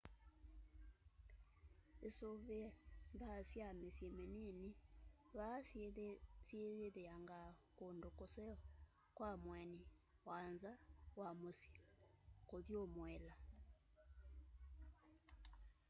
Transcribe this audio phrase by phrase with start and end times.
[2.07, 2.65] isuvie
[3.13, 4.69] mbaa sya misyi minini
[5.37, 5.57] vaa
[6.49, 8.55] siyithiangaa kundu kuseo
[9.17, 9.81] kwa mueni
[10.27, 10.73] wa nza
[11.19, 11.73] wa musyi
[12.49, 13.33] kuthumuila